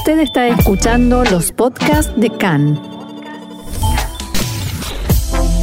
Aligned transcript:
Usted 0.00 0.20
está 0.20 0.48
escuchando 0.48 1.24
los 1.24 1.52
podcasts 1.52 2.18
de 2.18 2.30
CAN. 2.30 2.80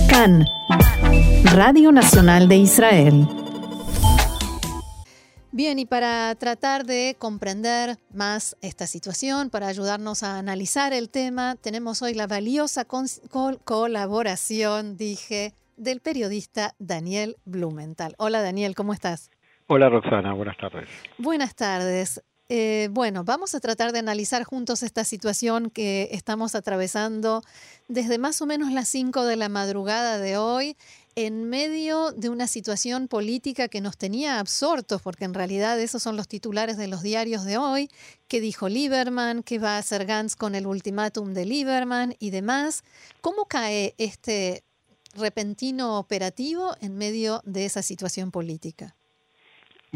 CAN, 0.08 0.45
Radio 1.56 1.92
Nacional 1.92 2.47
de 2.47 2.58
Israel. 2.58 3.27
Bien, 5.51 5.79
y 5.79 5.87
para 5.87 6.35
tratar 6.35 6.85
de 6.85 7.15
comprender 7.17 7.97
más 8.13 8.55
esta 8.61 8.86
situación, 8.86 9.50
para 9.50 9.66
ayudarnos 9.70 10.21
a 10.21 10.38
analizar 10.38 10.94
el 10.94 11.10
tema, 11.10 11.56
tenemos 11.56 12.04
hoy 12.04 12.14
la 12.14 12.28
valiosa 12.28 12.86
colaboración, 13.64 14.98
dije, 14.98 15.54
del 15.78 16.00
periodista 16.00 16.76
Daniel 16.78 17.38
Blumenthal. 17.46 18.14
Hola 18.20 18.44
Daniel, 18.44 18.76
¿cómo 18.76 18.94
estás? 18.94 19.32
Hola 19.66 19.90
Roxana, 19.90 20.36
buenas 20.36 20.58
tardes. 20.58 20.88
Buenas 21.18 21.56
tardes. 21.56 22.22
Eh, 22.50 22.88
bueno, 22.91 23.25
vamos 23.25 23.55
a 23.55 23.59
tratar 23.59 23.91
de 23.91 24.00
analizar 24.00 24.45
juntos 24.45 24.81
esta 24.81 25.03
situación 25.03 25.70
que 25.70 26.08
estamos 26.13 26.55
atravesando 26.55 27.44
desde 27.89 28.17
más 28.17 28.41
o 28.41 28.45
menos 28.45 28.72
las 28.72 28.88
5 28.88 29.26
de 29.26 29.35
la 29.35 29.49
madrugada 29.49 30.17
de 30.17 30.38
hoy, 30.38 30.77
en 31.16 31.49
medio 31.49 32.12
de 32.12 32.30
una 32.30 32.48
situación 32.48 33.09
política 33.09 33.67
que 33.67 33.81
nos 33.81 33.98
tenía 33.98 34.39
absortos, 34.39 35.02
porque 35.02 35.25
en 35.25 35.34
realidad 35.34 35.77
esos 35.81 36.03
son 36.03 36.16
los 36.16 36.30
titulares 36.30 36.77
de 36.77 36.88
los 36.88 37.02
diarios 37.02 37.44
de 37.44 37.58
hoy, 37.58 37.89
que 38.30 38.39
dijo 38.39 38.70
Lieberman, 38.70 39.44
que 39.44 39.59
va 39.59 39.75
a 39.75 39.80
hacer 39.80 40.05
Gantz 40.05 40.36
con 40.38 40.55
el 40.55 40.67
ultimátum 40.67 41.34
de 41.34 41.45
Lieberman 41.45 42.16
y 42.20 42.30
demás. 42.30 42.84
¿Cómo 43.20 43.45
cae 43.45 43.94
este 43.98 44.64
repentino 45.16 45.98
operativo 45.98 46.75
en 46.80 46.95
medio 46.95 47.41
de 47.44 47.66
esa 47.66 47.81
situación 47.81 48.31
política? 48.31 48.95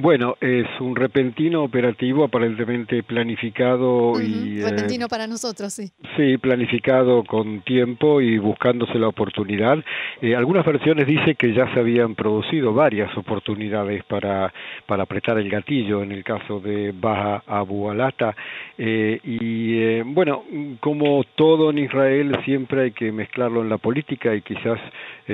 Bueno, 0.02 0.36
es 0.42 0.66
un 0.80 0.96
repentino 0.96 1.64
operativo 1.64 2.24
aparentemente 2.24 3.04
planificado 3.04 4.20
y... 4.20 4.60
Repentino 4.60 5.08
para 5.08 5.28
nosotros, 5.28 5.74
sí. 5.74 5.92
Sí, 6.18 6.40
planificado 6.40 7.24
con 7.24 7.62
tiempo 7.62 8.20
y 8.20 8.40
buscándose 8.40 8.98
la 8.98 9.10
oportunidad. 9.10 9.78
Eh, 10.20 10.36
algunas 10.36 10.66
versiones 10.66 11.06
dicen 11.06 11.36
que 11.38 11.54
ya 11.54 11.72
se 11.76 11.80
habían 11.80 12.16
producido 12.16 12.74
varias 12.74 13.16
oportunidades 13.16 14.04
para, 14.06 14.52
para 14.88 15.04
apretar 15.04 15.38
el 15.38 15.52
gatillo 15.52 16.02
en 16.02 16.12
el 16.14 16.24
caso 16.24 16.60
de 16.60 16.94
Baja 17.00 17.44
Abu 17.46 17.92
Alata. 17.92 18.36
Eh, 18.80 19.20
y 19.24 19.78
eh, 19.78 20.04
bueno, 20.04 20.46
como 20.80 21.24
todo 21.36 21.70
en 21.70 21.78
Israel 21.78 22.40
siempre 22.44 22.86
hay 22.86 22.92
que 22.92 23.12
mezclarlo 23.12 23.62
en 23.62 23.70
la 23.70 23.78
política 23.78 24.34
y 24.34 24.42
quizás 24.42 24.80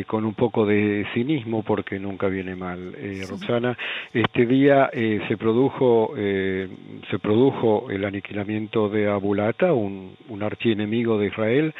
con 0.05 0.25
un 0.25 0.35
poco 0.35 0.65
de 0.65 1.07
cinismo 1.13 1.63
porque 1.63 1.97
nunca 1.97 2.27
viene 2.27 2.55
mal, 2.55 2.93
Roxana. 3.27 3.75
Este 4.13 4.45
día 4.57 4.89
eh, 4.91 5.21
se 5.27 5.37
produjo 5.37 6.13
eh, 6.17 6.67
se 7.09 7.19
produjo 7.19 7.89
el 7.89 8.03
aniquilamiento 8.05 8.89
de 8.89 9.09
Abulata, 9.09 9.73
un, 9.73 10.15
un 10.29 10.43
archienemigo 10.43 11.17
de 11.17 11.27
Israel, 11.27 11.73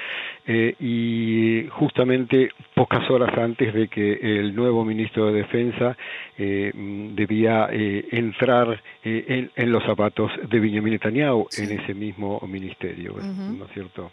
eh, 0.45 0.75
y 0.79 1.67
justamente 1.71 2.49
pocas 2.73 3.09
horas 3.09 3.37
antes 3.37 3.73
de 3.73 3.87
que 3.87 4.39
el 4.39 4.55
nuevo 4.55 4.85
ministro 4.85 5.27
de 5.27 5.33
Defensa 5.33 5.97
debía 6.37 7.67
entrar 7.71 8.81
en, 9.03 9.49
en, 9.55 9.71
los 9.71 9.83
zapatos 9.83 10.31
de 10.47 10.59
Benjamin 10.59 10.93
Netanyahu 10.93 11.47
en 11.57 11.79
ese 11.79 11.93
mismo 11.95 12.39
ministerio, 12.47 13.15
¿no 13.17 13.65
es 13.65 13.71
cierto? 13.73 14.11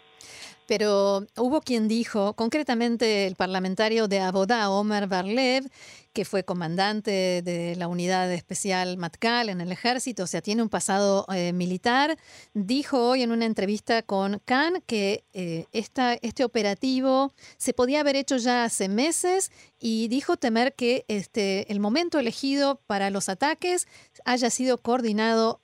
Pero 0.67 1.25
hubo 1.37 1.61
quien 1.61 1.87
dijo, 1.87 2.33
concretamente 2.33 3.27
el 3.27 3.35
parlamentario 3.35 4.07
de 4.07 4.19
Abodá, 4.19 4.69
Omer 4.69 5.07
Barlev, 5.07 5.69
que 6.15 6.23
fue 6.23 6.45
comandante 6.45 7.41
de 7.43 7.75
la 7.75 7.89
unidad 7.89 8.31
especial 8.31 8.97
Matkal 8.97 9.49
en 9.49 9.59
el 9.59 9.71
ejército, 9.73 10.23
o 10.23 10.27
sea, 10.27 10.41
tiene 10.41 10.63
un 10.63 10.69
pasado 10.69 11.25
eh, 11.33 11.51
militar, 11.51 12.17
dijo 12.53 13.09
hoy 13.09 13.21
en 13.21 13.31
una 13.31 13.45
entrevista 13.45 14.01
con 14.01 14.41
Khan 14.45 14.81
que 14.87 15.25
eh, 15.33 15.65
este 15.73 16.45
operativo 16.45 17.33
se 17.57 17.73
podía 17.73 17.99
haber 17.99 18.15
hecho 18.15 18.37
ya 18.37 18.63
hace 18.63 18.87
meses 18.87 19.51
y 19.77 20.07
dijo 20.07 20.37
temer 20.37 20.73
que 20.73 21.03
este, 21.09 21.69
el 21.71 21.81
momento 21.81 22.17
elegido 22.17 22.79
para 22.87 23.09
los 23.09 23.27
ataques 23.27 23.85
haya 24.23 24.49
sido 24.49 24.77
coordinado 24.77 25.59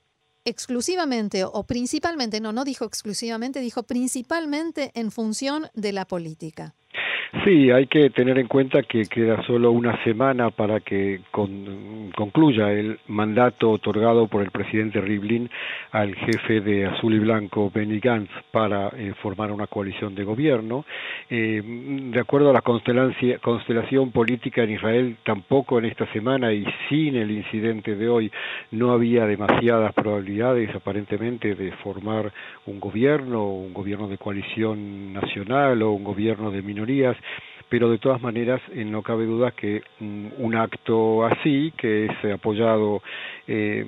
exclusivamente 0.45 1.43
o 1.43 1.65
principalmente, 1.65 2.39
no, 2.39 2.51
no 2.51 2.63
dijo 2.63 2.85
exclusivamente, 2.85 3.59
dijo 3.59 3.83
principalmente 3.83 4.91
en 4.95 5.11
función 5.11 5.67
de 5.73 5.91
la 5.91 6.05
política. 6.05 6.75
Sí, 7.45 7.71
hay 7.71 7.87
que 7.87 8.09
tener 8.09 8.37
en 8.39 8.47
cuenta 8.47 8.83
que 8.83 9.05
queda 9.05 9.41
solo 9.43 9.71
una 9.71 10.03
semana 10.03 10.49
para 10.49 10.81
que 10.81 11.21
concluya 11.31 12.73
el 12.73 12.99
mandato 13.07 13.71
otorgado 13.71 14.27
por 14.27 14.43
el 14.43 14.51
presidente 14.51 14.99
Rivlin 14.99 15.49
al 15.91 16.13
jefe 16.13 16.59
de 16.59 16.87
Azul 16.87 17.13
y 17.13 17.19
Blanco, 17.19 17.71
Benny 17.73 17.99
Gantz, 17.99 18.29
para 18.51 18.89
eh, 18.89 19.13
formar 19.21 19.49
una 19.53 19.67
coalición 19.67 20.13
de 20.13 20.25
gobierno. 20.25 20.83
Eh, 21.29 21.61
de 21.63 22.19
acuerdo 22.19 22.49
a 22.49 22.53
la 22.53 22.61
constelación 22.61 24.11
política 24.11 24.63
en 24.63 24.71
Israel, 24.71 25.15
tampoco 25.23 25.79
en 25.79 25.85
esta 25.85 26.11
semana 26.11 26.51
y 26.51 26.65
sin 26.89 27.15
el 27.15 27.31
incidente 27.31 27.95
de 27.95 28.09
hoy 28.09 28.29
no 28.71 28.91
había 28.91 29.25
demasiadas 29.25 29.93
probabilidades 29.93 30.75
aparentemente 30.75 31.55
de 31.55 31.71
formar 31.77 32.33
un 32.65 32.81
gobierno, 32.81 33.47
un 33.47 33.73
gobierno 33.73 34.09
de 34.09 34.17
coalición 34.17 35.13
nacional 35.13 35.81
o 35.81 35.91
un 35.91 36.03
gobierno 36.03 36.51
de 36.51 36.61
minorías 36.61 37.15
pero 37.71 37.89
de 37.89 37.99
todas 37.99 38.21
maneras 38.21 38.61
eh, 38.73 38.83
no 38.83 39.01
cabe 39.01 39.25
duda 39.25 39.51
que 39.51 39.81
mm, 39.99 40.27
un 40.39 40.55
acto 40.55 41.25
así, 41.25 41.71
que 41.77 42.07
es 42.07 42.33
apoyado 42.33 43.01
eh, 43.47 43.85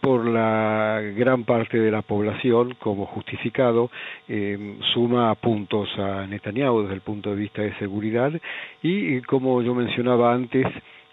por 0.00 0.26
la 0.26 1.00
gran 1.16 1.44
parte 1.44 1.78
de 1.78 1.92
la 1.92 2.02
población 2.02 2.74
como 2.80 3.06
justificado, 3.06 3.88
eh, 4.28 4.78
suma 4.92 5.32
puntos 5.36 5.88
a 5.96 6.26
Netanyahu 6.26 6.82
desde 6.82 6.94
el 6.94 7.02
punto 7.02 7.30
de 7.30 7.36
vista 7.36 7.62
de 7.62 7.72
seguridad. 7.78 8.32
Y, 8.82 9.20
como 9.22 9.62
yo 9.62 9.74
mencionaba 9.74 10.34
antes, 10.34 10.66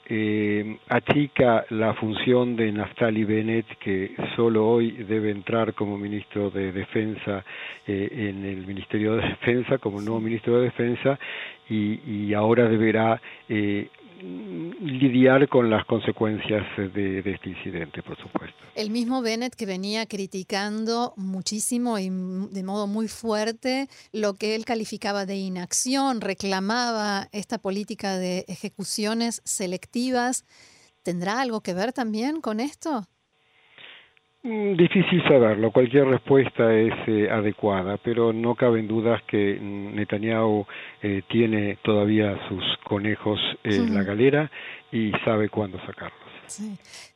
eh, 0.09 0.77
achica 0.87 1.65
la 1.69 1.93
función 1.93 2.55
de 2.55 2.71
Naftali 2.71 3.23
Bennett, 3.23 3.67
que 3.77 4.15
solo 4.35 4.67
hoy 4.67 4.91
debe 5.07 5.29
entrar 5.29 5.75
como 5.75 5.99
ministro 5.99 6.49
de 6.49 6.71
Defensa 6.71 7.45
eh, 7.85 8.09
en 8.11 8.43
el 8.43 8.65
Ministerio 8.65 9.15
de 9.15 9.27
Defensa, 9.29 9.77
como 9.77 10.01
nuevo 10.01 10.19
ministro 10.19 10.57
de 10.57 10.63
Defensa, 10.63 11.19
y, 11.69 11.99
y 12.11 12.33
ahora 12.33 12.67
deberá 12.67 13.21
eh, 13.47 13.89
lidiar 14.21 15.47
con 15.49 15.69
las 15.69 15.85
consecuencias 15.85 16.65
de, 16.93 17.19
este 17.19 17.49
incidente, 17.49 18.01
por 18.03 18.17
supuesto. 18.17 18.57
El 18.75 18.91
mismo 18.91 19.21
Bennett 19.21 19.55
que 19.55 19.65
venía 19.65 20.05
criticando 20.05 21.13
muchísimo 21.17 21.99
y 21.99 22.09
de 22.09 22.63
modo 22.63 22.87
muy 22.87 23.07
fuerte 23.07 23.87
lo 24.11 24.33
que 24.33 24.55
él 24.55 24.65
calificaba 24.65 25.25
de 25.25 25.35
inacción, 25.35 26.21
reclamaba 26.21 27.27
esta 27.31 27.57
política 27.57 28.17
de 28.17 28.45
ejecuciones 28.47 29.41
selectivas. 29.45 30.45
¿Tendrá 31.03 31.41
algo 31.41 31.61
que 31.61 31.73
ver 31.73 31.93
también 31.93 32.41
con 32.41 32.59
esto? 32.59 33.07
Mm, 34.41 34.75
difícil 34.77 35.21
saberlo, 35.23 35.69
cualquier 35.69 36.05
respuesta 36.05 36.73
es 36.73 36.93
eh, 37.07 37.29
adecuada, 37.29 37.97
pero 37.97 38.31
no 38.31 38.55
caben 38.55 38.87
dudas 38.87 39.21
que 39.23 39.59
Netanyahu 39.59 40.65
eh, 41.01 41.23
tiene 41.29 41.77
todavía 41.83 42.39
sus 42.47 42.63
conejos 42.85 43.37
en 43.65 43.93
la 43.93 44.03
galera 44.03 44.49
y 44.93 45.11
sabe 45.25 45.49
cuándo 45.49 45.77
sacarlos. 45.85 46.29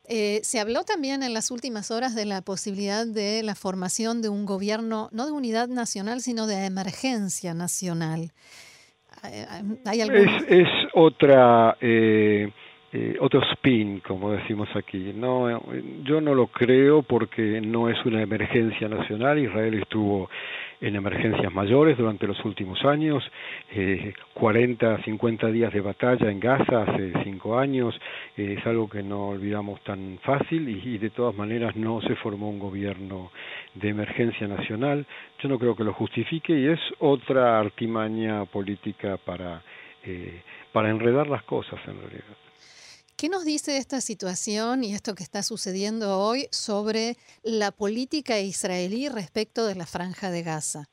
Eh, 0.06 0.40
se 0.42 0.60
habló 0.60 0.84
también 0.84 1.22
en 1.22 1.32
las 1.32 1.50
últimas 1.50 1.90
horas 1.90 2.14
de 2.14 2.26
la 2.26 2.42
posibilidad 2.42 3.06
de 3.06 3.42
la 3.42 3.54
formación 3.54 4.20
de 4.20 4.28
un 4.28 4.44
gobierno, 4.44 5.08
no 5.10 5.24
de 5.24 5.32
unidad 5.32 5.68
nacional, 5.68 6.20
sino 6.20 6.46
de 6.46 6.66
emergencia 6.66 7.54
nacional. 7.54 8.32
¿Hay 9.86 10.00
es, 10.02 10.42
es, 10.48 10.68
otra 10.92 11.78
eh, 12.96 13.16
otro 13.18 13.42
spin, 13.50 13.98
como 13.98 14.30
decimos 14.30 14.68
aquí. 14.76 15.12
No, 15.16 15.60
yo 16.04 16.20
no 16.20 16.32
lo 16.32 16.46
creo 16.46 17.02
porque 17.02 17.60
no 17.60 17.88
es 17.88 17.98
una 18.06 18.22
emergencia 18.22 18.88
nacional. 18.88 19.36
Israel 19.40 19.74
estuvo 19.74 20.30
en 20.80 20.94
emergencias 20.94 21.52
mayores 21.52 21.98
durante 21.98 22.26
los 22.26 22.44
últimos 22.44 22.84
años, 22.84 23.24
eh, 23.72 24.14
40, 24.34 25.02
50 25.02 25.48
días 25.48 25.72
de 25.72 25.80
batalla 25.80 26.30
en 26.30 26.38
Gaza 26.38 26.82
hace 26.82 27.12
cinco 27.24 27.58
años, 27.58 27.98
eh, 28.36 28.56
es 28.58 28.66
algo 28.66 28.88
que 28.88 29.02
no 29.02 29.30
olvidamos 29.30 29.80
tan 29.82 30.18
fácil 30.22 30.68
y, 30.68 30.98
de 30.98 31.10
todas 31.10 31.34
maneras 31.34 31.74
no 31.74 32.00
se 32.02 32.14
formó 32.16 32.48
un 32.48 32.58
gobierno 32.58 33.32
de 33.74 33.88
emergencia 33.88 34.46
nacional. 34.46 35.04
Yo 35.40 35.48
no 35.48 35.58
creo 35.58 35.74
que 35.74 35.84
lo 35.84 35.94
justifique 35.94 36.56
y 36.56 36.66
es 36.66 36.80
otra 36.98 37.58
artimaña 37.58 38.44
política 38.44 39.16
para, 39.16 39.62
eh, 40.04 40.42
para 40.70 40.90
enredar 40.90 41.26
las 41.26 41.42
cosas 41.42 41.80
en 41.88 41.98
realidad. 41.98 42.43
¿Qué 43.16 43.28
nos 43.28 43.44
dice 43.44 43.76
esta 43.76 44.00
situación 44.00 44.82
y 44.82 44.92
esto 44.92 45.14
que 45.14 45.22
está 45.22 45.44
sucediendo 45.44 46.18
hoy 46.18 46.48
sobre 46.50 47.16
la 47.44 47.70
política 47.70 48.40
israelí 48.40 49.08
respecto 49.08 49.66
de 49.66 49.76
la 49.76 49.86
franja 49.86 50.32
de 50.32 50.42
Gaza? 50.42 50.88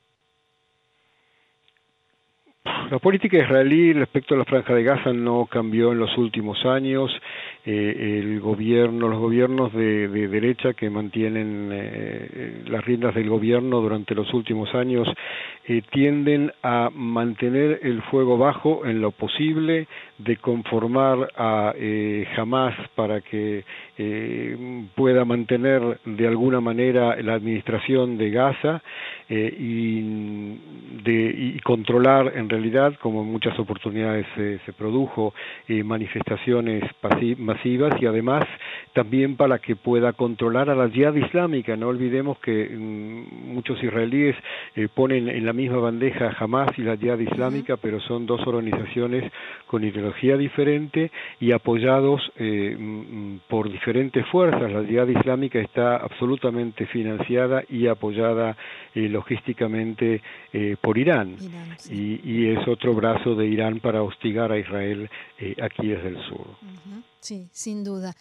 La 2.91 2.99
política 2.99 3.37
israelí 3.37 3.93
respecto 3.93 4.35
a 4.35 4.37
la 4.37 4.43
franja 4.43 4.75
de 4.75 4.83
Gaza 4.83 5.13
no 5.13 5.45
cambió 5.45 5.93
en 5.93 5.99
los 5.99 6.17
últimos 6.17 6.65
años. 6.65 7.09
Eh, 7.65 8.19
el 8.19 8.41
gobierno, 8.41 9.07
los 9.07 9.17
gobiernos 9.17 9.71
de, 9.71 10.09
derecha 10.09 10.73
que 10.73 10.89
mantienen 10.89 11.69
eh, 11.71 12.63
las 12.65 12.83
riendas 12.83 13.15
del 13.15 13.29
gobierno 13.29 13.79
durante 13.79 14.13
los 14.13 14.33
últimos 14.33 14.75
años 14.75 15.07
eh, 15.67 15.83
tienden 15.89 16.51
a 16.63 16.89
mantener 16.93 17.79
el 17.81 18.01
fuego 18.01 18.37
bajo 18.37 18.85
en 18.85 18.99
lo 18.99 19.11
posible, 19.11 19.87
de 20.17 20.35
conformar 20.35 21.31
a 21.37 21.73
Hamas 22.35 22.75
para 22.95 23.21
que 23.21 23.63
pueda 24.95 25.25
mantener 25.25 25.99
de 26.05 26.27
alguna 26.27 26.59
manera 26.61 27.15
la 27.21 27.33
administración 27.33 28.17
de 28.17 28.29
Gaza 28.29 28.81
y, 29.29 30.01
de, 31.03 31.33
y 31.55 31.59
controlar 31.59 32.33
en 32.35 32.49
realidad, 32.49 32.93
como 33.01 33.21
en 33.21 33.31
muchas 33.31 33.57
oportunidades 33.59 34.25
se 34.35 34.73
produjo, 34.73 35.33
manifestaciones 35.83 36.83
pasivas 36.99 37.21
masivas 37.37 38.01
y 38.01 38.05
además 38.05 38.45
también 38.93 39.37
para 39.37 39.59
que 39.59 39.75
pueda 39.75 40.13
controlar 40.13 40.69
a 40.69 40.75
la 40.75 40.87
yihad 40.87 41.15
islámica. 41.15 41.75
No 41.77 41.87
olvidemos 41.87 42.37
que 42.39 42.69
mm, 42.69 43.53
muchos 43.53 43.81
israelíes 43.81 44.35
eh, 44.75 44.87
ponen 44.93 45.29
en 45.29 45.45
la 45.45 45.53
misma 45.53 45.77
bandeja 45.77 46.35
Hamas 46.37 46.77
y 46.77 46.81
la 46.81 46.95
yihad 46.95 47.19
islámica, 47.19 47.77
pero 47.77 47.99
son 48.01 48.25
dos 48.25 48.41
organizaciones 48.45 49.31
con 49.67 49.83
ideología 49.83 50.35
diferente 50.35 51.11
y 51.39 51.51
apoyados 51.51 52.21
eh, 52.37 52.75
mm, 52.77 53.37
por 53.47 53.71
diferentes 53.71 54.25
fuerzas. 54.27 54.71
La 54.71 54.83
yihad 54.83 55.07
islámica 55.07 55.59
está 55.59 55.97
absolutamente 55.97 56.85
financiada 56.87 57.63
y 57.69 57.87
apoyada 57.87 58.57
eh, 58.93 59.07
logísticamente 59.07 60.21
por 60.81 60.97
Irán, 60.97 61.37
y, 61.89 62.19
y, 62.29 62.47
es 62.49 62.67
otro 62.67 62.93
brazo 62.93 63.35
de 63.35 63.47
Irán 63.47 63.79
para 63.79 64.03
hostigar 64.03 64.51
a 64.51 64.59
Israel 64.59 65.09
aquí 65.61 65.87
desde 65.87 66.09
el 66.09 66.17
sur. 66.23 66.45
Sí, 67.21 67.47
sin 67.53 67.83
duda. 67.83 68.13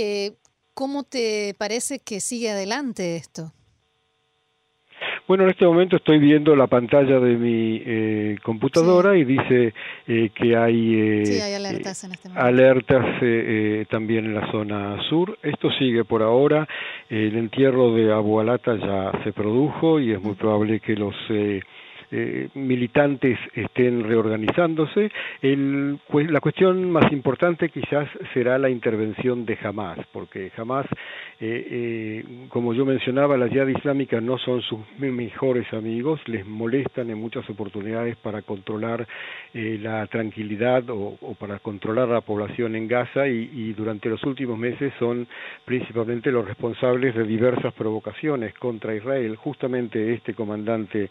Eh, 0.00 0.34
¿Cómo 0.74 1.02
te 1.02 1.56
parece 1.58 1.98
que 1.98 2.20
sigue 2.20 2.50
adelante 2.50 3.16
esto? 3.16 3.50
Bueno, 5.26 5.42
en 5.42 5.50
este 5.50 5.66
momento 5.66 5.96
estoy 5.96 6.20
viendo 6.20 6.54
la 6.54 6.68
pantalla 6.68 7.18
de 7.18 7.34
mi 7.34 7.82
eh, 7.84 8.36
computadora 8.44 9.18
y 9.18 9.24
dice 9.24 9.74
eh, 10.06 10.30
que 10.32 10.56
hay, 10.56 11.26
sí, 11.26 11.40
hay 11.40 11.54
alertas, 11.54 12.04
en 12.04 12.12
este 12.12 12.28
alertas 12.32 13.04
también 13.90 14.26
en 14.26 14.34
la 14.36 14.48
zona 14.52 15.02
sur. 15.08 15.36
Esto 15.42 15.68
sigue 15.72 16.04
por 16.04 16.22
ahora. 16.22 16.68
El 17.10 17.36
entierro 17.36 17.92
de 17.92 18.12
Abu 18.12 18.38
Alata 18.38 18.76
ya 18.76 19.24
se 19.24 19.32
produjo 19.32 19.98
y 19.98 20.12
es 20.12 20.22
muy 20.22 20.34
probable 20.34 20.78
que 20.78 20.94
los 20.94 21.16
eh, 22.10 22.48
militantes 22.54 23.38
estén 23.54 24.02
reorganizándose. 24.02 25.10
La 25.42 26.40
cuestión 26.40 26.90
más 26.90 27.12
importante 27.12 27.68
quizás 27.68 28.08
será 28.32 28.58
la 28.58 28.70
intervención 28.70 29.44
de 29.44 29.58
Hamas, 29.62 29.98
porque 30.10 30.50
Hamas, 30.56 30.86
eh, 31.38 31.66
eh, 31.70 32.24
como 32.48 32.72
yo 32.72 32.86
mencionaba, 32.86 33.36
la 33.36 33.48
Yihad 33.48 33.68
Islámica 33.68 34.22
no 34.22 34.38
son 34.38 34.62
sus 34.62 34.80
mejores 34.98 35.70
amigos, 35.74 36.20
les 36.28 36.46
molestan 36.46 37.10
en 37.10 37.18
muchas 37.18 37.48
oportunidades 37.50 38.16
para 38.16 38.40
controlar 38.40 39.06
la 39.52 40.06
tranquilidad 40.06 40.84
o, 40.88 41.18
para 41.38 41.58
controlar 41.58 42.08
la 42.08 42.22
población 42.22 42.74
en 42.74 42.88
Gaza 42.88 43.28
y, 43.28 43.74
durante 43.74 44.08
los 44.08 44.22
últimos 44.24 44.58
meses 44.58 44.92
son 44.98 45.26
principalmente 45.64 46.32
los 46.32 46.46
responsables 46.46 47.14
de 47.14 47.24
diversas 47.24 47.74
provocaciones 47.74 48.54
contra 48.54 48.94
Israel. 48.94 49.36
Justamente 49.36 50.14
este 50.14 50.32
comandante 50.32 51.10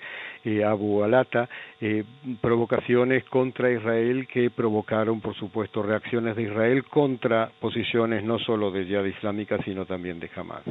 Abu 0.66 0.87
Alata, 1.04 1.50
eh, 1.82 2.04
provocaciones 2.42 3.24
contra 3.26 3.72
Israel 3.72 4.28
que 4.32 4.50
provocaron, 4.50 5.22
por 5.22 5.36
supuesto, 5.36 5.84
reacciones 5.84 6.36
de 6.36 6.44
Israel 6.44 6.84
contra 6.86 7.52
posiciones 7.60 8.24
no 8.24 8.40
solo 8.40 8.72
de 8.72 8.88
Yad 8.88 9.06
Islámica, 9.06 9.58
sino 9.64 9.86
también 9.86 10.20
de 10.20 10.30
Hamas. 10.36 10.64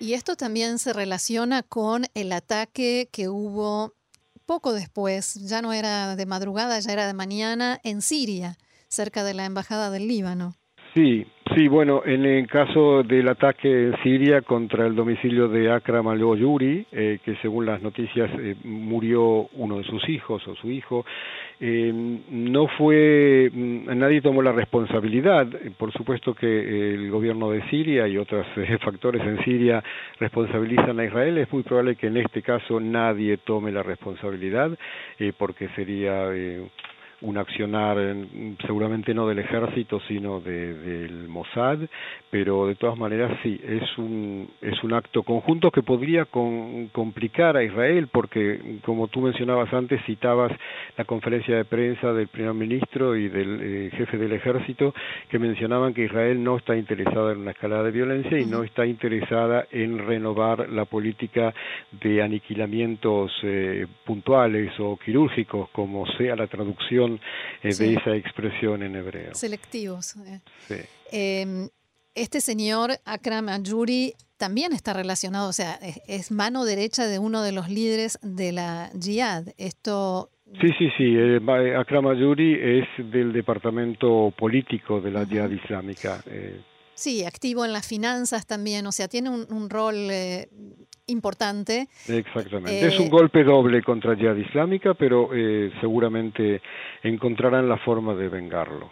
Y 0.00 0.14
esto 0.14 0.36
también 0.36 0.78
se 0.78 0.92
relaciona 0.92 1.62
con 1.62 2.04
el 2.14 2.32
ataque 2.32 3.08
que 3.12 3.28
hubo 3.28 3.92
poco 4.46 4.72
después, 4.72 5.34
ya 5.34 5.62
no 5.62 5.72
era 5.72 6.16
de 6.16 6.26
madrugada, 6.26 6.78
ya 6.78 6.92
era 6.92 7.06
de 7.06 7.14
mañana, 7.14 7.80
en 7.82 8.02
Siria, 8.02 8.58
cerca 8.88 9.24
de 9.24 9.34
la 9.34 9.46
Embajada 9.46 9.90
del 9.90 10.06
Líbano. 10.06 10.54
Sí, 10.94 11.26
sí, 11.56 11.66
bueno, 11.66 12.02
en 12.04 12.24
el 12.24 12.46
caso 12.46 13.02
del 13.02 13.26
ataque 13.26 13.68
en 13.68 13.96
Siria 14.04 14.42
contra 14.42 14.86
el 14.86 14.94
domicilio 14.94 15.48
de 15.48 15.68
Akram 15.68 16.06
al-Yuri, 16.06 16.86
eh, 16.92 17.18
que 17.24 17.34
según 17.42 17.66
las 17.66 17.82
noticias 17.82 18.30
eh, 18.38 18.54
murió 18.62 19.48
uno 19.54 19.78
de 19.78 19.82
sus 19.82 20.08
hijos 20.08 20.46
o 20.46 20.54
su 20.54 20.70
hijo, 20.70 21.04
eh, 21.58 21.92
no 22.30 22.68
fue, 22.68 23.50
mm, 23.52 23.98
nadie 23.98 24.20
tomó 24.20 24.40
la 24.40 24.52
responsabilidad. 24.52 25.48
Por 25.76 25.92
supuesto 25.92 26.32
que 26.32 26.94
el 26.94 27.10
gobierno 27.10 27.50
de 27.50 27.68
Siria 27.70 28.06
y 28.06 28.16
otros 28.16 28.46
factores 28.80 29.20
en 29.22 29.42
Siria 29.42 29.82
responsabilizan 30.20 31.00
a 31.00 31.06
Israel. 31.06 31.38
Es 31.38 31.52
muy 31.52 31.64
probable 31.64 31.96
que 31.96 32.06
en 32.06 32.18
este 32.18 32.40
caso 32.40 32.78
nadie 32.78 33.38
tome 33.38 33.72
la 33.72 33.82
responsabilidad, 33.82 34.70
porque 35.38 35.68
sería 35.70 36.30
un 37.24 37.38
accionar 37.38 37.96
seguramente 38.66 39.14
no 39.14 39.26
del 39.26 39.38
ejército 39.38 40.00
sino 40.08 40.40
de, 40.40 40.74
del 40.74 41.28
Mossad 41.28 41.78
pero 42.30 42.66
de 42.66 42.74
todas 42.74 42.98
maneras 42.98 43.36
sí 43.42 43.60
es 43.66 43.98
un 43.98 44.48
es 44.60 44.82
un 44.84 44.92
acto 44.92 45.22
conjunto 45.22 45.70
que 45.70 45.82
podría 45.82 46.26
complicar 46.26 47.56
a 47.56 47.64
Israel 47.64 48.08
porque 48.12 48.78
como 48.84 49.08
tú 49.08 49.20
mencionabas 49.20 49.72
antes 49.72 50.04
citabas 50.04 50.52
la 50.96 51.04
conferencia 51.04 51.56
de 51.56 51.64
prensa 51.64 52.12
del 52.12 52.28
primer 52.28 52.54
ministro 52.54 53.16
y 53.16 53.28
del 53.28 53.60
eh, 53.62 53.90
jefe 53.96 54.18
del 54.18 54.32
ejército 54.32 54.94
que 55.28 55.38
mencionaban 55.38 55.94
que 55.94 56.04
Israel 56.04 56.42
no 56.42 56.58
está 56.58 56.76
interesada 56.76 57.32
en 57.32 57.38
una 57.38 57.52
escalada 57.52 57.84
de 57.84 57.90
violencia 57.90 58.38
y 58.38 58.44
no 58.44 58.64
está 58.64 58.84
interesada 58.84 59.66
en 59.70 59.98
renovar 60.06 60.68
la 60.68 60.84
política 60.84 61.54
de 61.90 62.22
aniquilamientos 62.22 63.32
eh, 63.42 63.86
puntuales 64.04 64.72
o 64.78 64.98
quirúrgicos 64.98 65.70
como 65.70 66.06
sea 66.18 66.36
la 66.36 66.46
traducción 66.46 67.13
eh, 67.62 67.74
de 67.74 67.94
esa 67.94 68.14
expresión 68.16 68.82
en 68.82 68.96
hebreo. 68.96 69.34
Selectivos. 69.34 70.16
Eh. 70.70 70.86
Em, 71.12 71.68
este 72.14 72.40
señor 72.40 72.92
Akram 73.04 73.48
Ayuri 73.48 74.14
también 74.36 74.72
está 74.72 74.92
relacionado, 74.92 75.48
o 75.48 75.52
sea, 75.52 75.78
es, 76.06 76.30
mano 76.30 76.64
derecha 76.64 77.06
de 77.06 77.18
uno 77.18 77.42
de 77.42 77.52
los 77.52 77.68
líderes 77.68 78.18
de 78.22 78.52
la 78.52 78.90
Jihad. 79.00 79.46
Esto 79.58 80.30
Sí, 80.60 80.68
sí, 80.78 80.88
sí. 80.96 81.04
Eh, 81.16 81.40
Akram 81.76 82.06
Ayuri 82.06 82.54
es 82.54 82.86
del 83.10 83.32
departamento 83.32 84.32
político 84.38 85.00
de 85.00 85.10
la 85.10 85.26
Jihad 85.26 85.50
Islámica. 85.50 86.22
Sí, 86.94 87.24
activo 87.24 87.64
en 87.64 87.72
las 87.72 87.86
finanzas 87.86 88.46
también, 88.46 88.86
o 88.86 88.92
sea, 88.92 89.08
tiene 89.08 89.28
un, 89.28 89.68
rol 89.68 89.96
eh, 90.10 90.48
importante. 91.06 91.88
Exactamente. 92.08 92.86
es 92.86 92.98
un 92.98 93.06
eh, 93.06 93.10
golpe 93.10 93.44
doble 93.44 93.82
contra 93.82 94.16
Jihad 94.16 94.36
Islámica, 94.36 94.94
pero 94.94 95.30
eh, 95.34 95.70
seguramente 95.80 96.60
encontrarán 97.02 97.68
la 97.68 97.78
forma 97.78 98.14
de 98.14 98.28
vengarlo. 98.28 98.90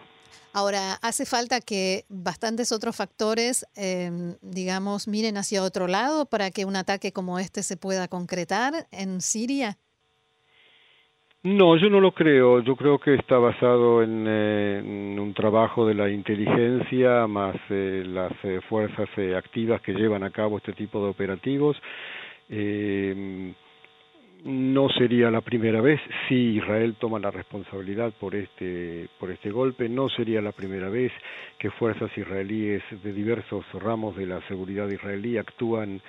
Ahora, 0.54 0.94
hace 1.00 1.24
falta 1.24 1.60
que 1.62 2.04
bastantes 2.10 2.72
otros 2.72 2.94
factores, 2.94 3.66
em, 3.74 4.36
digamos, 4.42 5.08
miren 5.08 5.38
hacia 5.38 5.62
otro 5.62 5.86
lado 5.86 6.26
para 6.26 6.50
que 6.50 6.66
un 6.66 6.76
ataque 6.76 7.10
como 7.10 7.38
este 7.38 7.62
se 7.62 7.78
pueda 7.78 8.06
concretar 8.06 8.86
en 8.90 9.22
Siria. 9.22 9.78
No, 11.44 11.76
yo 11.76 11.90
no 11.90 12.00
lo 12.00 12.12
creo. 12.12 12.60
Yo 12.60 12.76
creo 12.76 13.00
que 13.00 13.14
está 13.14 13.36
basado 13.36 14.02
en, 14.04 14.26
eh, 14.28 14.80
un 15.18 15.34
trabajo 15.34 15.84
de 15.84 15.94
la 15.94 16.08
inteligencia 16.08 17.26
más 17.26 17.56
eh, 17.68 18.04
las 18.06 18.32
eh, 18.44 18.60
fuerzas 18.68 19.08
activas 19.36 19.80
que 19.80 19.92
llevan 19.92 20.22
a 20.22 20.30
cabo 20.30 20.58
este 20.58 20.72
tipo 20.72 21.02
de 21.02 21.10
operativos. 21.10 21.76
no 24.44 24.88
sería 24.90 25.30
la 25.30 25.40
primera 25.40 25.80
vez 25.80 26.00
si 26.28 26.58
Israel 26.58 26.96
toma 26.98 27.18
la 27.18 27.30
responsabilidad 27.30 28.12
por 28.20 28.36
este 28.36 29.08
por 29.18 29.32
este 29.32 29.50
golpe. 29.50 29.88
No 29.88 30.08
sería 30.08 30.40
la 30.40 30.52
primera 30.52 30.88
vez 30.90 31.10
que 31.58 31.70
fuerzas 31.70 32.16
israelíes 32.16 32.82
de 33.02 33.12
diversos 33.12 33.64
ramos 33.72 34.16
de 34.16 34.26
la 34.26 34.40
seguridad 34.46 34.88
israelí 34.88 35.38
actúan 35.38 36.00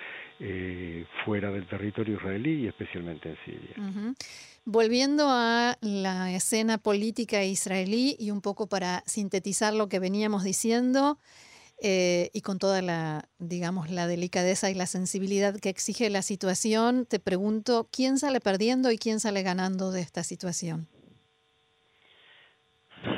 fuera 1.24 1.50
del 1.50 1.66
territorio 1.66 2.16
israelí 2.16 2.64
y 2.64 2.66
especialmente 2.68 3.30
en 3.30 3.36
Siria. 3.44 4.14
Volviendo 4.66 5.26
a 5.28 5.76
la 5.82 6.32
escena 6.32 6.78
política 6.78 7.44
israelí 7.44 8.16
y 8.18 8.30
un 8.30 8.40
poco 8.40 8.66
para 8.66 9.02
sintetizar 9.04 9.74
lo 9.74 9.90
que 9.90 9.98
veníamos 9.98 10.42
diciendo 10.42 11.18
eh, 11.82 12.30
y 12.32 12.40
con 12.40 12.58
toda 12.58 12.80
la, 12.80 13.28
digamos, 13.38 13.90
la 13.90 14.06
delicadeza 14.06 14.70
y 14.70 14.74
la 14.74 14.86
sensibilidad 14.86 15.54
que 15.60 15.68
exige 15.68 16.08
la 16.08 16.22
situación, 16.22 17.04
te 17.04 17.18
pregunto, 17.18 17.88
¿quién 17.92 18.16
sale 18.16 18.40
perdiendo 18.40 18.90
y 18.90 18.96
quién 18.96 19.20
sale 19.20 19.42
ganando 19.42 19.90
de 19.90 20.00
esta 20.00 20.22
situación? 20.22 20.88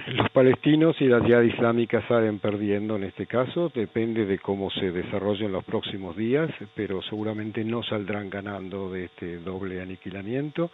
Los 0.08 0.30
palestinos 0.30 0.96
y 1.00 1.04
la 1.04 1.24
Jihad 1.24 1.42
Islámica 1.42 2.06
salen 2.08 2.40
perdiendo 2.40 2.96
en 2.96 3.04
este 3.04 3.26
caso, 3.26 3.70
depende 3.74 4.24
de 4.24 4.38
cómo 4.38 4.70
se 4.70 4.90
desarrollen 4.90 5.52
los 5.52 5.64
próximos 5.64 6.16
días, 6.16 6.50
pero 6.74 7.02
seguramente 7.02 7.64
no 7.64 7.82
saldrán 7.84 8.30
ganando 8.30 8.90
de 8.90 9.04
este 9.04 9.38
doble 9.38 9.80
aniquilamiento. 9.80 10.70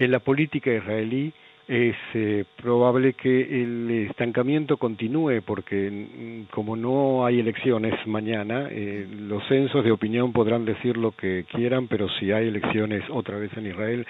En 0.00 0.10
la 0.10 0.20
política 0.20 0.72
israelí 0.72 1.30
es 1.68 1.94
eh, 2.14 2.44
probable 2.56 3.12
que 3.12 3.62
el 3.62 4.08
estancamiento 4.08 4.78
continúe 4.78 5.42
porque 5.44 5.90
mm, 5.90 6.50
como 6.50 6.74
no 6.74 7.26
hay 7.26 7.38
elecciones 7.38 7.94
mañana, 8.06 8.68
eh, 8.70 9.06
los 9.08 9.46
censos 9.46 9.84
de 9.84 9.92
opinión 9.92 10.32
podrán 10.32 10.64
decir 10.64 10.96
lo 10.96 11.12
que 11.12 11.44
quieran, 11.52 11.86
pero 11.86 12.08
si 12.18 12.32
hay 12.32 12.48
elecciones 12.48 13.04
otra 13.10 13.36
vez 13.36 13.54
en 13.58 13.66
Israel, 13.66 14.06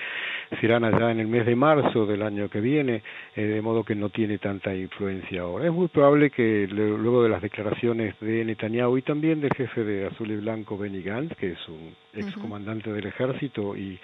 serán 0.60 0.84
allá 0.84 1.10
en 1.10 1.18
el 1.18 1.26
mes 1.26 1.44
de 1.44 1.56
marzo 1.56 2.06
del 2.06 2.22
año 2.22 2.48
que 2.48 2.60
viene, 2.60 3.02
eh, 3.34 3.42
de 3.42 3.60
modo 3.60 3.82
que 3.82 3.96
no 3.96 4.10
tiene 4.10 4.38
tanta 4.38 4.72
influencia 4.72 5.42
ahora. 5.42 5.66
Es 5.66 5.72
muy 5.72 5.88
probable 5.88 6.30
que 6.30 6.68
luego 6.70 7.24
de 7.24 7.28
las 7.30 7.42
declaraciones 7.42 8.14
de 8.20 8.44
Netanyahu 8.44 8.96
y 8.96 9.02
también 9.02 9.40
del 9.40 9.52
jefe 9.54 9.82
de 9.82 10.06
Azul 10.06 10.30
y 10.30 10.36
Blanco, 10.36 10.78
Benny 10.78 11.02
Gantz, 11.02 11.36
que 11.36 11.50
es 11.50 11.68
un 11.68 11.94
excomandante 12.12 12.92
del 12.92 13.06
ejército 13.06 13.76
y 13.76 13.98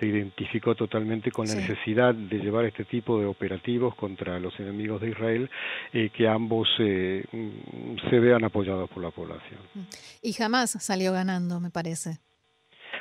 se 0.00 0.06
identificó 0.06 0.74
totalmente 0.74 1.30
con 1.30 1.46
la 1.46 1.54
necesidad 1.54 2.14
de 2.14 2.38
llevar 2.38 2.64
este 2.64 2.84
tipo 2.84 3.18
de 3.18 3.26
operativos 3.26 3.94
contra 3.94 4.38
los 4.38 4.58
enemigos 4.58 5.00
de 5.00 5.10
Israel, 5.10 5.50
eh, 5.92 6.10
que 6.10 6.26
ambos 6.28 6.68
eh, 6.78 7.24
mm, 7.30 8.10
se 8.10 8.18
vean 8.18 8.44
apoyados 8.44 8.90
por 8.90 9.02
la 9.02 9.10
población. 9.10 9.60
Y 10.22 10.32
jamás 10.32 10.70
salió 10.80 11.12
ganando, 11.12 11.60
me 11.60 11.70
parece. 11.70 12.18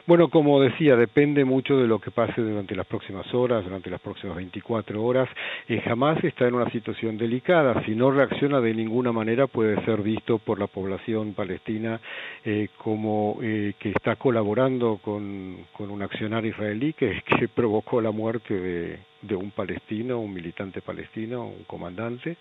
Bueno, 0.05 0.27
como 0.27 0.59
decía, 0.59 0.97
depende 0.97 1.45
mucho 1.45 1.77
de 1.77 1.87
lo 1.87 1.99
que 1.99 2.11
pase 2.11 2.41
durante 2.41 2.75
las 2.75 2.85
próximas 2.85 3.33
horas, 3.33 3.63
durante 3.63 3.89
las 3.89 4.01
próximas 4.01 4.35
24 4.35 5.01
horas. 5.01 5.29
Eh, 5.69 5.79
jamás 5.79 6.21
está 6.25 6.45
en 6.45 6.55
una 6.55 6.69
situación 6.71 7.17
delicada. 7.17 7.81
Si 7.85 7.95
no 7.95 8.11
reacciona 8.11 8.59
de 8.59 8.73
ninguna 8.73 9.13
manera, 9.13 9.47
puede 9.47 9.81
ser 9.85 10.01
visto 10.01 10.39
por 10.39 10.59
la 10.59 10.67
población 10.67 11.33
palestina 11.33 12.01
eh, 12.43 12.67
como 12.77 13.39
eh, 13.41 13.75
que 13.79 13.91
está 13.91 14.17
colaborando 14.17 14.97
con, 14.97 15.65
un 15.79 16.01
accionar 16.01 16.45
israelí 16.45 16.91
que, 16.97 17.21
provocó 17.55 18.01
la 18.01 18.11
muerte 18.11 18.53
de, 18.53 18.99
de 19.23 19.35
un 19.35 19.51
palestino, 19.51 20.19
un 20.19 20.33
militante 20.33 20.81
palestino, 20.81 21.47
un 21.47 21.63
comandante, 21.63 22.37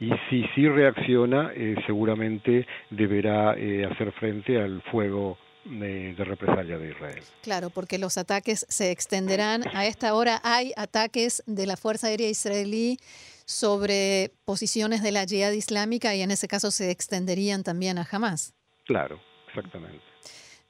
y 0.00 0.10
si 0.30 0.44
sí 0.54 0.68
reacciona, 0.68 1.50
eh, 1.54 1.76
seguramente 1.86 2.66
deberá 2.90 3.54
eh, 3.56 3.84
hacer 3.84 4.12
frente 4.12 4.60
al 4.60 4.80
fuego 4.82 5.36
de, 5.64 6.14
represalia 6.18 6.78
de 6.78 6.90
Israel. 6.90 7.22
Claro, 7.42 7.70
porque 7.70 7.98
los 7.98 8.18
ataques 8.18 8.66
se 8.68 8.90
extenderán. 8.90 9.64
A 9.74 9.86
esta 9.86 10.14
hora 10.14 10.40
hay 10.44 10.72
ataques 10.76 11.42
de 11.46 11.66
la 11.66 11.76
Fuerza 11.76 12.08
Aérea 12.08 12.28
Israelí 12.28 12.98
sobre 13.44 14.32
posiciones 14.44 15.02
de 15.02 15.12
la 15.12 15.26
Jihad 15.26 15.52
Islámica 15.52 16.14
y 16.14 16.22
en 16.22 16.30
ese 16.30 16.48
caso 16.48 16.70
se 16.70 16.90
extenderían 16.90 17.62
también 17.62 17.98
a 17.98 18.08
Hamas. 18.10 18.54
Claro, 18.84 19.20
exactamente. 19.48 20.02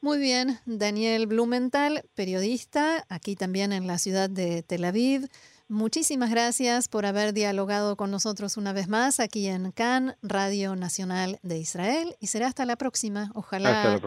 Muy 0.01 0.19
bien, 0.19 0.59
Daniel 0.67 1.29
Blumenthal, 1.29 2.03
periodista, 2.15 3.05
aquí 3.09 3.37
también 3.37 3.73
en 3.73 3.87
la 3.87 3.99
ciudad 3.99 4.29
de 4.29 4.65
Tel 4.65 4.85
Aviv. 4.85 5.29
Muchísimas 5.73 6.31
gracias 6.31 6.87
por 6.87 7.07
haber 7.07 7.33
dialogado 7.33 7.97
con 7.97 8.11
nosotros 8.11 8.59
una 8.59 8.75
vez 8.75 8.89
más 8.89 9.21
aquí 9.21 9.49
en 9.49 9.73
CAN, 9.73 10.17
Radio 10.23 10.77
Nacional 10.77 11.39
de 11.43 11.57
Israel. 11.57 12.15
Y 12.21 12.27
será 12.27 12.49
hasta 12.49 12.67
la 12.67 12.77
próxima, 12.77 13.31
ojalá 13.35 13.99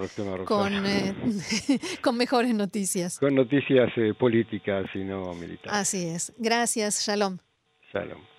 con, 0.45 0.85
eh, 0.85 1.15
con 2.03 2.17
mejores 2.17 2.53
noticias. 2.53 3.17
Con 3.17 3.33
noticias 3.33 3.89
eh, 3.97 4.13
políticas 4.13 4.85
y 4.93 4.99
no 4.99 5.33
militares. 5.33 5.73
Así 5.73 6.07
es. 6.07 6.33
Gracias. 6.37 7.03
Shalom. 7.03 7.39
Shalom. 7.91 8.34